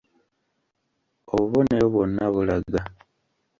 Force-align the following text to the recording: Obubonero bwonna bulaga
Obubonero 1.33 1.85
bwonna 1.93 2.23
bulaga 2.33 2.81